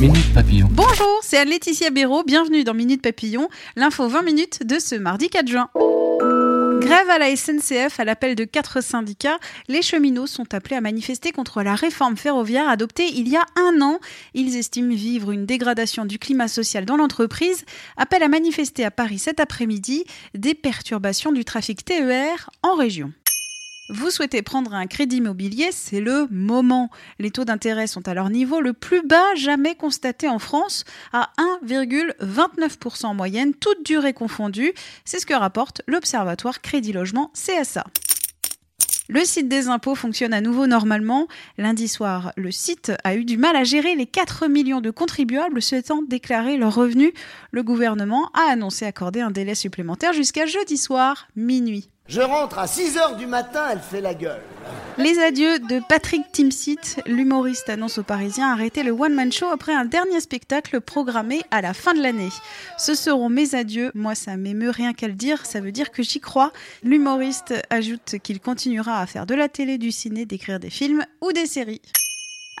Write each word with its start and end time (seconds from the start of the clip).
Minute 0.00 0.32
Papillon. 0.32 0.68
Bonjour, 0.70 1.18
c'est 1.22 1.38
Anne-Laetitia 1.38 1.90
Béraud, 1.90 2.22
bienvenue 2.22 2.62
dans 2.62 2.72
Minute 2.72 3.02
Papillon, 3.02 3.48
l'info 3.74 4.06
20 4.06 4.22
minutes 4.22 4.64
de 4.64 4.78
ce 4.78 4.94
mardi 4.94 5.28
4 5.28 5.48
juin. 5.48 5.70
Grève 6.78 7.10
à 7.10 7.18
la 7.18 7.34
SNCF 7.34 7.98
à 7.98 8.04
l'appel 8.04 8.36
de 8.36 8.44
quatre 8.44 8.80
syndicats. 8.80 9.38
Les 9.66 9.82
cheminots 9.82 10.28
sont 10.28 10.54
appelés 10.54 10.76
à 10.76 10.80
manifester 10.80 11.32
contre 11.32 11.62
la 11.62 11.74
réforme 11.74 12.16
ferroviaire 12.16 12.68
adoptée 12.68 13.08
il 13.12 13.26
y 13.26 13.36
a 13.36 13.44
un 13.56 13.80
an. 13.82 13.98
Ils 14.34 14.56
estiment 14.56 14.94
vivre 14.94 15.32
une 15.32 15.46
dégradation 15.46 16.04
du 16.04 16.20
climat 16.20 16.46
social 16.46 16.84
dans 16.84 16.96
l'entreprise. 16.96 17.64
Appel 17.96 18.22
à 18.22 18.28
manifester 18.28 18.84
à 18.84 18.92
Paris 18.92 19.18
cet 19.18 19.40
après-midi 19.40 20.04
des 20.34 20.54
perturbations 20.54 21.32
du 21.32 21.44
trafic 21.44 21.84
TER 21.84 22.50
en 22.62 22.76
région. 22.76 23.12
Vous 23.90 24.10
souhaitez 24.10 24.42
prendre 24.42 24.74
un 24.74 24.86
crédit 24.86 25.16
immobilier, 25.16 25.70
c'est 25.72 26.02
le 26.02 26.28
moment. 26.30 26.90
Les 27.18 27.30
taux 27.30 27.46
d'intérêt 27.46 27.86
sont 27.86 28.06
à 28.06 28.12
leur 28.12 28.28
niveau 28.28 28.60
le 28.60 28.74
plus 28.74 29.00
bas 29.00 29.34
jamais 29.34 29.76
constaté 29.76 30.28
en 30.28 30.38
France, 30.38 30.84
à 31.14 31.30
1,29% 31.64 33.06
en 33.06 33.14
moyenne, 33.14 33.54
toutes 33.54 33.86
durées 33.86 34.12
confondues. 34.12 34.74
C'est 35.06 35.18
ce 35.18 35.24
que 35.24 35.32
rapporte 35.32 35.80
l'Observatoire 35.86 36.60
Crédit 36.60 36.92
Logement 36.92 37.32
CSA. 37.32 37.84
Le 39.08 39.24
site 39.24 39.48
des 39.48 39.68
impôts 39.68 39.94
fonctionne 39.94 40.34
à 40.34 40.42
nouveau 40.42 40.66
normalement. 40.66 41.26
Lundi 41.56 41.88
soir, 41.88 42.34
le 42.36 42.50
site 42.50 42.92
a 43.04 43.14
eu 43.14 43.24
du 43.24 43.38
mal 43.38 43.56
à 43.56 43.64
gérer 43.64 43.94
les 43.94 44.04
4 44.04 44.48
millions 44.48 44.82
de 44.82 44.90
contribuables 44.90 45.62
souhaitant 45.62 46.02
déclarer 46.02 46.58
leurs 46.58 46.74
revenus. 46.74 47.12
Le 47.52 47.62
gouvernement 47.62 48.30
a 48.34 48.50
annoncé 48.50 48.84
accorder 48.84 49.22
un 49.22 49.30
délai 49.30 49.54
supplémentaire 49.54 50.12
jusqu'à 50.12 50.44
jeudi 50.44 50.76
soir, 50.76 51.28
minuit. 51.36 51.88
Je 52.08 52.22
rentre 52.22 52.58
à 52.58 52.64
6h 52.64 53.18
du 53.18 53.26
matin, 53.26 53.68
elle 53.70 53.80
fait 53.80 54.00
la 54.00 54.14
gueule. 54.14 54.40
Les 54.96 55.18
adieux 55.18 55.58
de 55.58 55.78
Patrick 55.90 56.22
Timsit, 56.32 57.02
l'humoriste 57.04 57.68
annonce 57.68 57.98
aux 57.98 58.02
Parisiens 58.02 58.50
arrêter 58.50 58.82
le 58.82 58.92
one-man 58.92 59.30
show 59.30 59.48
après 59.48 59.74
un 59.74 59.84
dernier 59.84 60.18
spectacle 60.20 60.80
programmé 60.80 61.42
à 61.50 61.60
la 61.60 61.74
fin 61.74 61.92
de 61.92 62.00
l'année. 62.00 62.30
Ce 62.78 62.94
seront 62.94 63.28
mes 63.28 63.54
adieux, 63.54 63.90
moi 63.94 64.14
ça 64.14 64.38
m'émeut 64.38 64.70
rien 64.70 64.94
qu'à 64.94 65.06
le 65.06 65.12
dire, 65.12 65.44
ça 65.44 65.60
veut 65.60 65.70
dire 65.70 65.90
que 65.90 66.02
j'y 66.02 66.18
crois. 66.18 66.50
L'humoriste 66.82 67.52
ajoute 67.68 68.16
qu'il 68.22 68.40
continuera 68.40 69.02
à 69.02 69.06
faire 69.06 69.26
de 69.26 69.34
la 69.34 69.50
télé, 69.50 69.76
du 69.76 69.92
ciné, 69.92 70.24
d'écrire 70.24 70.60
des 70.60 70.70
films 70.70 71.04
ou 71.20 71.32
des 71.32 71.44
séries. 71.44 71.82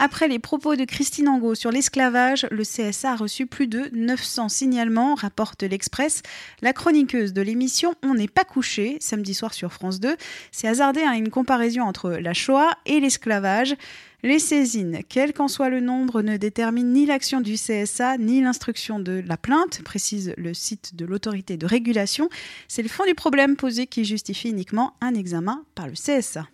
Après 0.00 0.28
les 0.28 0.38
propos 0.38 0.76
de 0.76 0.84
Christine 0.84 1.28
Angot 1.28 1.56
sur 1.56 1.72
l'esclavage, 1.72 2.46
le 2.52 2.62
CSA 2.62 3.12
a 3.12 3.16
reçu 3.16 3.46
plus 3.46 3.66
de 3.66 3.90
900 3.92 4.48
signalements, 4.48 5.16
rapporte 5.16 5.64
l'Express. 5.64 6.22
La 6.62 6.72
chroniqueuse 6.72 7.32
de 7.32 7.42
l'émission 7.42 7.96
On 8.04 8.14
n'est 8.14 8.28
pas 8.28 8.44
couché, 8.44 8.98
samedi 9.00 9.34
soir 9.34 9.52
sur 9.52 9.72
France 9.72 9.98
2, 9.98 10.16
s'est 10.52 10.68
hasardée 10.68 11.00
à 11.00 11.16
une 11.16 11.30
comparaison 11.30 11.82
entre 11.82 12.10
la 12.10 12.32
Shoah 12.32 12.76
et 12.86 13.00
l'esclavage. 13.00 13.74
Les 14.22 14.38
saisines, 14.38 15.00
quel 15.08 15.32
qu'en 15.32 15.48
soit 15.48 15.68
le 15.68 15.80
nombre, 15.80 16.22
ne 16.22 16.36
déterminent 16.36 16.92
ni 16.92 17.04
l'action 17.04 17.40
du 17.40 17.54
CSA 17.54 18.18
ni 18.18 18.40
l'instruction 18.40 19.00
de 19.00 19.20
la 19.26 19.36
plainte, 19.36 19.82
précise 19.82 20.32
le 20.36 20.54
site 20.54 20.94
de 20.94 21.06
l'autorité 21.06 21.56
de 21.56 21.66
régulation. 21.66 22.28
C'est 22.68 22.82
le 22.82 22.88
fond 22.88 23.04
du 23.04 23.16
problème 23.16 23.56
posé 23.56 23.88
qui 23.88 24.04
justifie 24.04 24.50
uniquement 24.50 24.94
un 25.00 25.14
examen 25.14 25.64
par 25.74 25.88
le 25.88 25.94
CSA. 25.94 26.46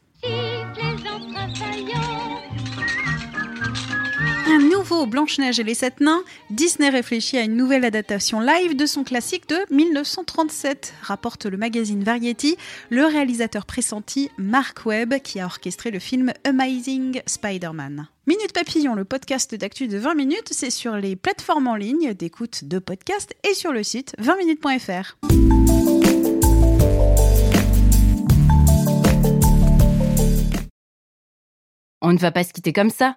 Nouveau 4.85 5.07
Blanche-Neige 5.07 5.59
et 5.61 5.63
les 5.63 5.73
Sept 5.73 6.01
Nains, 6.01 6.23
Disney 6.51 6.91
réfléchit 6.91 7.39
à 7.39 7.41
une 7.41 7.57
nouvelle 7.57 7.87
adaptation 7.87 8.41
live 8.41 8.77
de 8.77 8.85
son 8.85 9.03
classique 9.03 9.49
de 9.49 9.57
1937, 9.71 10.93
rapporte 11.01 11.47
le 11.47 11.57
magazine 11.57 12.05
Variety, 12.05 12.59
le 12.91 13.07
réalisateur 13.07 13.65
pressenti 13.65 14.31
Mark 14.37 14.85
Webb 14.85 15.21
qui 15.21 15.41
a 15.41 15.47
orchestré 15.47 15.91
le 15.91 15.99
film 15.99 16.35
Amazing 16.45 17.23
Spider-Man. 17.25 18.09
Minute 18.27 18.53
Papillon, 18.53 18.95
le 18.95 19.07
podcast 19.07 19.55
d'actu 19.55 19.89
de 19.89 19.97
20 19.97 20.17
minutes, 20.17 20.51
c'est 20.51 20.69
sur 20.69 20.97
les 20.97 21.17
plateformes 21.17 21.69
en 21.69 21.77
ligne 21.77 22.13
d'écoute 22.13 22.65
de 22.65 22.79
podcasts 22.79 23.35
et 23.51 23.55
sur 23.55 23.73
le 23.73 23.83
site 23.83 24.15
20minutes.fr. 24.21 25.17
On 32.03 32.13
ne 32.13 32.19
va 32.19 32.31
pas 32.31 32.45
se 32.45 32.53
quitter 32.53 32.75
comme 32.75 32.91
ça. 32.91 33.17